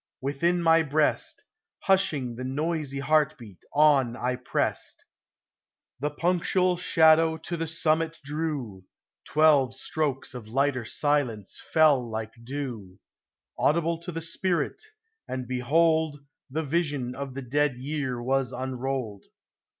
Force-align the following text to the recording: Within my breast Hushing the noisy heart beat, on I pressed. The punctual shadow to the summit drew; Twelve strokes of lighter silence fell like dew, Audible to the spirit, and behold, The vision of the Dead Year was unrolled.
Within 0.19 0.63
my 0.63 0.81
breast 0.81 1.43
Hushing 1.81 2.33
the 2.35 2.43
noisy 2.43 2.97
heart 3.01 3.37
beat, 3.37 3.59
on 3.71 4.15
I 4.15 4.35
pressed. 4.35 5.05
The 5.99 6.09
punctual 6.09 6.75
shadow 6.77 7.37
to 7.37 7.55
the 7.55 7.67
summit 7.67 8.17
drew; 8.25 8.83
Twelve 9.25 9.75
strokes 9.75 10.33
of 10.33 10.47
lighter 10.47 10.85
silence 10.85 11.61
fell 11.71 12.01
like 12.09 12.33
dew, 12.43 12.97
Audible 13.59 13.99
to 13.99 14.11
the 14.11 14.21
spirit, 14.21 14.81
and 15.27 15.47
behold, 15.47 16.21
The 16.49 16.63
vision 16.63 17.13
of 17.13 17.35
the 17.35 17.43
Dead 17.43 17.77
Year 17.77 18.19
was 18.23 18.51
unrolled. 18.51 19.25